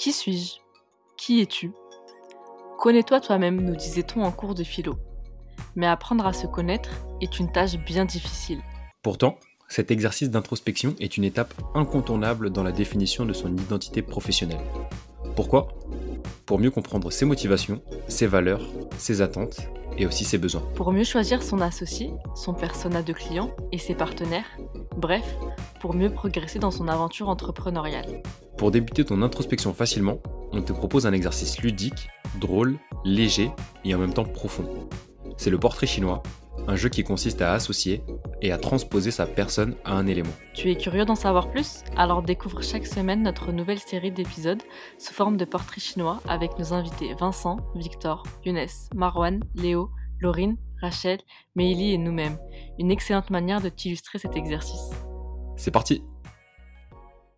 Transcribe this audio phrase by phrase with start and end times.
[0.00, 0.54] Qui suis-je?
[1.18, 1.72] Qui es-tu?
[2.78, 4.94] Connais-toi toi-même, nous disait-on en cours de philo.
[5.76, 6.88] Mais apprendre à se connaître
[7.20, 8.62] est une tâche bien difficile.
[9.02, 9.36] Pourtant,
[9.68, 14.64] cet exercice d'introspection est une étape incontournable dans la définition de son identité professionnelle.
[15.36, 15.68] Pourquoi?
[16.46, 19.60] Pour mieux comprendre ses motivations, ses valeurs, ses attentes
[19.98, 20.62] et aussi ses besoins.
[20.76, 24.56] Pour mieux choisir son associé, son persona de client et ses partenaires,
[24.96, 25.36] bref,
[25.78, 28.22] pour mieux progresser dans son aventure entrepreneuriale.
[28.60, 30.18] Pour débuter ton introspection facilement,
[30.52, 33.50] on te propose un exercice ludique, drôle, léger
[33.86, 34.68] et en même temps profond.
[35.38, 36.22] C'est le portrait chinois,
[36.68, 38.02] un jeu qui consiste à associer
[38.42, 40.34] et à transposer sa personne à un élément.
[40.52, 41.84] Tu es curieux d'en savoir plus?
[41.96, 44.62] Alors découvre chaque semaine notre nouvelle série d'épisodes
[44.98, 49.88] sous forme de portrait chinois avec nos invités Vincent, Victor, Younes, Marwan, Léo,
[50.20, 51.20] Laurine, Rachel,
[51.56, 52.36] Meili et nous-mêmes.
[52.78, 54.90] Une excellente manière de t'illustrer cet exercice.
[55.56, 56.02] C'est parti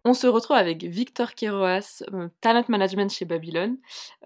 [0.05, 3.77] on se retrouve avec Victor Keroas, euh, Talent Management chez Babylone.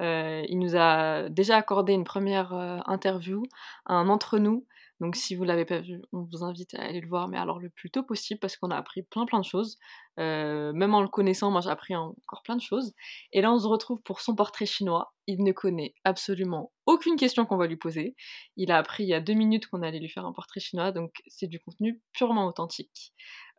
[0.01, 3.43] Euh, il nous a déjà accordé une première euh, interview,
[3.87, 4.65] un entre-nous.
[5.01, 7.59] Donc si vous l'avez pas vu, on vous invite à aller le voir, mais alors
[7.61, 9.79] le plus tôt possible parce qu'on a appris plein plein de choses.
[10.17, 12.95] même en le connaissant, moi j'ai appris encore plein de choses.
[13.33, 15.13] Et là on se retrouve pour son portrait chinois.
[15.27, 18.15] Il ne connaît absolument aucune question qu'on va lui poser.
[18.57, 20.93] Il a appris il y a deux minutes qu'on allait lui faire un portrait chinois,
[20.93, 23.13] donc c'est du contenu purement authentique.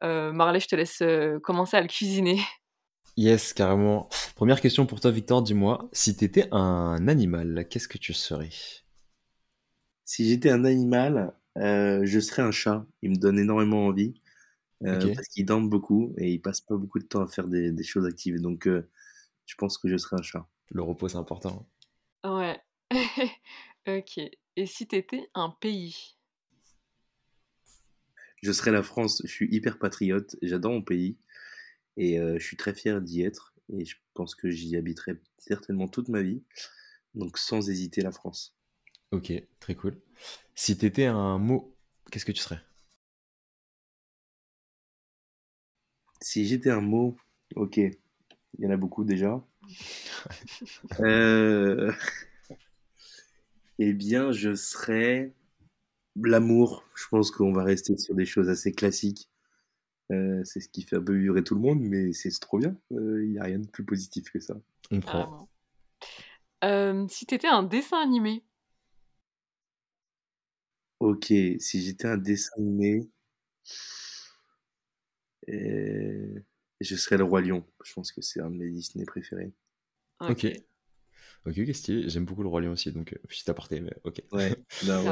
[0.03, 2.39] Euh, Marley, je te laisse euh, commencer à le cuisiner.
[3.19, 4.09] Yes, carrément.
[4.35, 8.51] Première question pour toi, Victor, dis-moi, si tu étais un animal, qu'est-ce que tu serais?
[10.07, 12.87] Si j'étais un animal, euh, je serais un chat.
[13.03, 14.19] Il me donne énormément envie.
[14.81, 18.05] Parce qu'il dorme beaucoup et il passe pas beaucoup de temps à faire des, choses
[18.05, 18.39] actives.
[18.39, 20.47] Donc, je pense que je serais un chat.
[20.69, 21.67] Le repos, c'est important.
[22.23, 22.59] Ouais.
[23.87, 24.19] ok.
[24.55, 26.17] Et si tu étais un pays?
[28.43, 29.21] Je serai la France.
[29.23, 30.35] Je suis hyper patriote.
[30.41, 31.17] J'adore mon pays.
[31.95, 33.53] Et euh, je suis très fier d'y être.
[33.73, 36.43] Et je pense que j'y habiterai certainement toute ma vie.
[37.15, 38.56] Donc sans hésiter la France.
[39.11, 39.99] Ok, très cool.
[40.55, 41.75] Si tu étais un mot,
[42.11, 42.61] qu'est-ce que tu serais?
[46.21, 47.15] Si j'étais un mot,
[47.55, 47.77] ok.
[47.77, 47.95] Il
[48.59, 49.41] y en a beaucoup déjà.
[50.99, 51.93] euh...
[53.79, 55.35] Eh bien, je serais
[56.23, 59.29] L'amour, je pense qu'on va rester sur des choses assez classiques.
[60.11, 62.75] Euh, c'est ce qui fait un peu vibrer tout le monde, mais c'est trop bien.
[62.91, 64.55] Il euh, n'y a rien de plus positif que ça.
[64.89, 65.47] On prend.
[66.63, 68.43] Euh, si t'étais un dessin animé.
[70.99, 73.09] Ok, si j'étais un dessin animé,
[75.47, 77.65] je serais le Roi Lion.
[77.83, 79.51] Je pense que c'est un de mes Disney préférés.
[80.21, 80.45] Ok.
[81.45, 84.21] Ok, qu'est-ce J'aime beaucoup le Roi Lion aussi, donc petit aparté, mais ok.
[84.31, 85.03] Ouais, bah,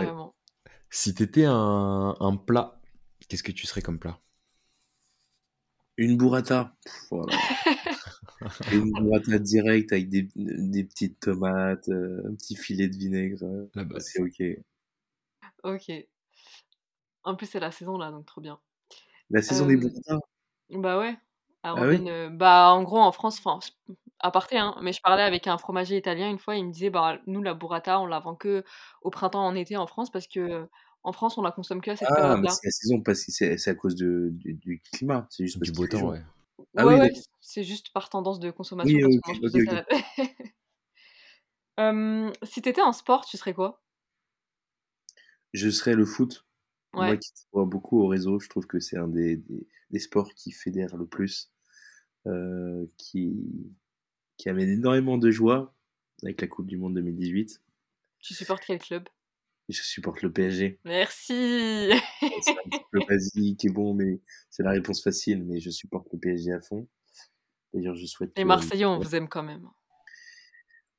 [0.90, 2.82] si t'étais un, un plat,
[3.28, 4.20] qu'est-ce que tu serais comme plat?
[5.98, 6.74] Une burrata.
[7.12, 7.36] Voilà.
[8.72, 13.68] une burrata directe avec des, des petites tomates, euh, un petit filet de vinaigre.
[14.00, 14.42] C'est ok.
[15.66, 15.92] Ok.
[17.24, 18.60] En plus, c'est la saison là, donc trop bien.
[19.32, 20.20] La saison des burratas
[20.70, 21.18] Bah ouais.
[21.64, 21.74] Ah
[22.30, 23.60] bah en gros en France, enfin
[24.20, 26.92] à parté, hein, mais je parlais avec un fromager italien une fois, il me disait
[26.92, 28.64] bah nous la burrata on la vend que
[29.02, 30.70] au printemps en été en France parce que
[31.06, 33.32] en France, on la consomme que à cette ah, mais c'est la saison parce que
[33.32, 35.28] c'est à cause de, du, climat.
[35.30, 36.22] C'est juste du beau temps, ouais.
[36.76, 36.96] Ah, oui,
[37.42, 38.98] c'est juste par tendance de consommation.
[38.98, 39.20] Oui,
[42.44, 43.85] si t'étais un sport, tu serais quoi?
[45.56, 46.46] Je serais le foot.
[46.94, 49.42] Moi qui vois beaucoup au réseau, je trouve que c'est un des,
[49.90, 51.52] des, sports qui fédère le plus,
[52.26, 53.36] euh, qui,
[54.38, 55.76] qui amène énormément de joie
[56.24, 57.62] avec la Coupe du Monde 2018.
[58.20, 59.08] Tu supportes quel club?
[59.68, 60.80] Je supporte le PSG.
[60.86, 61.90] Merci.
[62.20, 65.44] c'est un petit peu basique et bon, mais c'est la réponse facile.
[65.44, 66.88] Mais je supporte le PSG à fond.
[67.74, 68.32] D'ailleurs, je souhaite.
[68.38, 69.68] Les Marseillais, on vous aime quand même.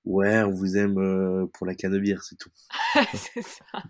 [0.04, 2.50] Ouais, on vous aime euh, pour la canne c'est tout.
[3.14, 3.82] c'est ça.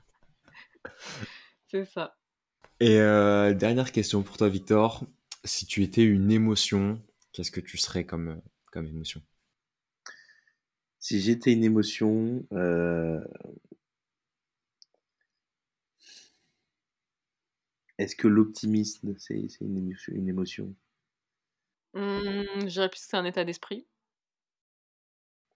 [1.69, 2.17] c'est ça.
[2.81, 5.05] Et euh, dernière question pour toi, Victor.
[5.45, 7.01] Si tu étais une émotion,
[7.33, 8.37] qu'est-ce que tu serais comme, euh,
[8.73, 9.23] comme émotion?
[10.99, 12.45] Si j'étais une émotion,
[17.99, 20.75] Est-ce que l'optimisme, c'est une, une, émotion?
[21.95, 23.87] Mmh, Je dirais plus que c'est un état d'esprit.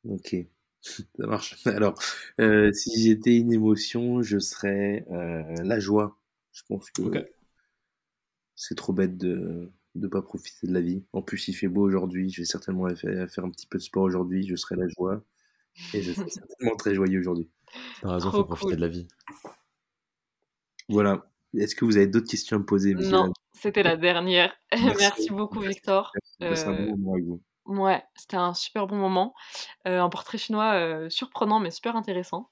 [0.04, 0.34] Ok,
[1.16, 1.66] ça marche.
[1.66, 1.94] Alors,
[2.40, 6.18] euh, si j'étais une émotion, je serais euh, la joie.
[6.52, 7.02] Je pense que
[8.56, 11.04] c'est trop bête de ne pas profiter de la vie.
[11.12, 12.30] En plus, il fait beau aujourd'hui.
[12.30, 14.46] Je vais certainement faire un petit peu de sport aujourd'hui.
[14.46, 15.22] Je serai la joie.
[15.94, 17.48] Et je serai certainement très joyeux aujourd'hui.
[18.02, 19.08] T'as raison, il faut profiter de la vie.
[20.88, 21.30] Voilà.
[21.56, 24.52] Est-ce que vous avez d'autres questions à me poser Non, c'était la dernière.
[24.72, 26.12] Merci, beaucoup, Victor.
[26.40, 26.64] Merci.
[26.64, 27.42] Euh, un bon moment avec vous.
[27.70, 29.34] Ouais, c'était un super bon moment.
[29.84, 32.50] un portrait chinois surprenant mais super intéressant.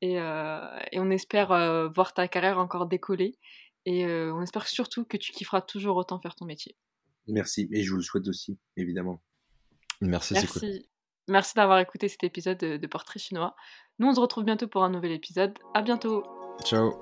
[0.00, 1.48] Et, et on espère
[1.94, 3.38] voir ta carrière encore décoller.
[3.86, 6.76] Et on espère surtout que tu kifferas toujours autant faire ton métier.
[7.26, 9.20] Merci, et je vous le souhaite aussi, évidemment.
[10.00, 10.70] Merci, c'est cool.
[11.28, 13.54] Merci d'avoir écouté cet épisode de, de Portrait chinois.
[13.98, 15.58] Nous, on se retrouve bientôt pour un nouvel épisode.
[15.72, 16.22] À bientôt.
[16.64, 16.92] Ciao.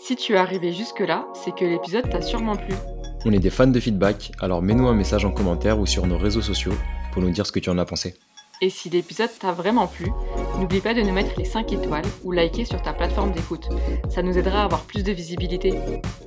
[0.00, 2.74] Si tu es arrivé jusque-là, c'est que l'épisode t'a sûrement plu.
[3.24, 6.18] On est des fans de feedback, alors mets-nous un message en commentaire ou sur nos
[6.18, 6.74] réseaux sociaux
[7.12, 8.14] pour nous dire ce que tu en as pensé.
[8.62, 10.10] Et si l'épisode t'a vraiment plu,
[10.58, 13.68] n'oublie pas de nous mettre les 5 étoiles ou liker sur ta plateforme d'écoute.
[14.08, 15.74] Ça nous aidera à avoir plus de visibilité.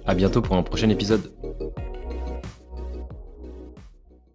[0.05, 1.31] À bientôt pour un prochain épisode.